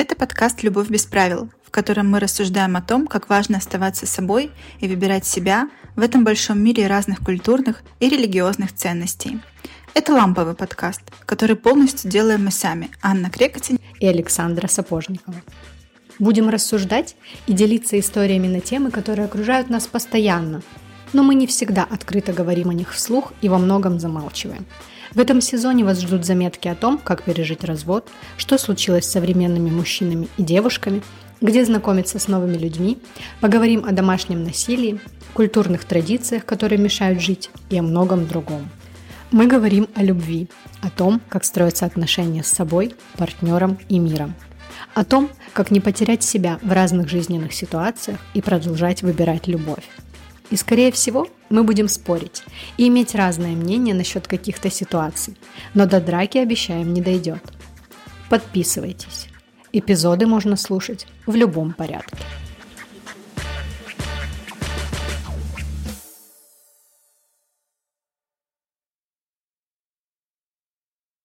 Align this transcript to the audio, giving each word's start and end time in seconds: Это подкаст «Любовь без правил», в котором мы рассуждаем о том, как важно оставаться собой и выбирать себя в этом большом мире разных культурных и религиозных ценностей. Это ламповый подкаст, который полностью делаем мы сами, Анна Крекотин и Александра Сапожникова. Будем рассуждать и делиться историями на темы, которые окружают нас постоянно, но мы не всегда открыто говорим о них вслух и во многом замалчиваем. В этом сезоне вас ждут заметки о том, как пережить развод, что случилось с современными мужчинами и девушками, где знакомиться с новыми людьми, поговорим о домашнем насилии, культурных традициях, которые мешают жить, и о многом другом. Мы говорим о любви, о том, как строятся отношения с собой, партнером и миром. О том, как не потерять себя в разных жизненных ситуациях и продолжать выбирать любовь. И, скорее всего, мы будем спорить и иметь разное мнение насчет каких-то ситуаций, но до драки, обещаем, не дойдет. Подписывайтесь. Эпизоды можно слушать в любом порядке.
Это 0.00 0.14
подкаст 0.14 0.62
«Любовь 0.62 0.90
без 0.90 1.06
правил», 1.06 1.50
в 1.66 1.72
котором 1.72 2.08
мы 2.08 2.20
рассуждаем 2.20 2.76
о 2.76 2.82
том, 2.82 3.08
как 3.08 3.28
важно 3.28 3.58
оставаться 3.58 4.06
собой 4.06 4.52
и 4.78 4.86
выбирать 4.86 5.26
себя 5.26 5.68
в 5.96 6.02
этом 6.02 6.22
большом 6.22 6.60
мире 6.60 6.86
разных 6.86 7.18
культурных 7.18 7.82
и 7.98 8.08
религиозных 8.08 8.72
ценностей. 8.72 9.40
Это 9.94 10.12
ламповый 10.12 10.54
подкаст, 10.54 11.00
который 11.26 11.56
полностью 11.56 12.08
делаем 12.08 12.44
мы 12.44 12.52
сами, 12.52 12.90
Анна 13.02 13.28
Крекотин 13.28 13.80
и 13.98 14.06
Александра 14.06 14.68
Сапожникова. 14.68 15.42
Будем 16.20 16.48
рассуждать 16.48 17.16
и 17.48 17.52
делиться 17.52 17.98
историями 17.98 18.46
на 18.46 18.60
темы, 18.60 18.92
которые 18.92 19.24
окружают 19.26 19.68
нас 19.68 19.88
постоянно, 19.88 20.62
но 21.12 21.22
мы 21.22 21.34
не 21.34 21.46
всегда 21.46 21.84
открыто 21.84 22.32
говорим 22.32 22.70
о 22.70 22.74
них 22.74 22.92
вслух 22.92 23.32
и 23.40 23.48
во 23.48 23.58
многом 23.58 23.98
замалчиваем. 23.98 24.66
В 25.14 25.20
этом 25.20 25.40
сезоне 25.40 25.84
вас 25.84 26.00
ждут 26.00 26.26
заметки 26.26 26.68
о 26.68 26.74
том, 26.74 26.98
как 26.98 27.22
пережить 27.22 27.64
развод, 27.64 28.08
что 28.36 28.58
случилось 28.58 29.06
с 29.06 29.10
современными 29.10 29.70
мужчинами 29.70 30.28
и 30.36 30.42
девушками, 30.42 31.02
где 31.40 31.64
знакомиться 31.64 32.18
с 32.18 32.28
новыми 32.28 32.58
людьми, 32.58 32.98
поговорим 33.40 33.84
о 33.84 33.92
домашнем 33.92 34.44
насилии, 34.44 35.00
культурных 35.32 35.84
традициях, 35.84 36.44
которые 36.44 36.78
мешают 36.78 37.20
жить, 37.20 37.50
и 37.70 37.78
о 37.78 37.82
многом 37.82 38.26
другом. 38.26 38.68
Мы 39.30 39.46
говорим 39.46 39.88
о 39.94 40.02
любви, 40.02 40.48
о 40.82 40.90
том, 40.90 41.20
как 41.28 41.44
строятся 41.44 41.86
отношения 41.86 42.42
с 42.42 42.48
собой, 42.48 42.94
партнером 43.16 43.78
и 43.88 43.98
миром. 43.98 44.34
О 44.94 45.04
том, 45.04 45.30
как 45.52 45.70
не 45.70 45.80
потерять 45.80 46.22
себя 46.22 46.58
в 46.62 46.72
разных 46.72 47.08
жизненных 47.08 47.52
ситуациях 47.52 48.18
и 48.34 48.40
продолжать 48.40 49.02
выбирать 49.02 49.46
любовь. 49.46 49.84
И, 50.50 50.56
скорее 50.56 50.92
всего, 50.92 51.28
мы 51.50 51.62
будем 51.62 51.88
спорить 51.88 52.42
и 52.76 52.88
иметь 52.88 53.14
разное 53.14 53.54
мнение 53.54 53.94
насчет 53.94 54.26
каких-то 54.26 54.70
ситуаций, 54.70 55.36
но 55.74 55.86
до 55.86 56.00
драки, 56.00 56.38
обещаем, 56.38 56.92
не 56.92 57.00
дойдет. 57.00 57.42
Подписывайтесь. 58.30 59.28
Эпизоды 59.72 60.26
можно 60.26 60.56
слушать 60.56 61.06
в 61.26 61.34
любом 61.34 61.72
порядке. 61.72 62.16